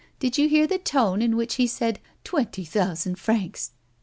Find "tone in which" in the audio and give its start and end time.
0.79-1.57